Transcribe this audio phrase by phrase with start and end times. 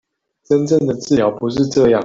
[0.43, 1.99] 真正的治療不是這樣